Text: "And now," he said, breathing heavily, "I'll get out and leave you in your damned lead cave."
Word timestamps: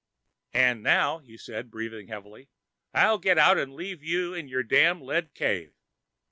"And 0.55 0.81
now," 0.81 1.19
he 1.19 1.37
said, 1.37 1.69
breathing 1.69 2.07
heavily, 2.07 2.49
"I'll 2.91 3.19
get 3.19 3.37
out 3.37 3.59
and 3.59 3.75
leave 3.75 4.03
you 4.03 4.33
in 4.33 4.47
your 4.47 4.63
damned 4.63 5.03
lead 5.03 5.35
cave." 5.35 5.75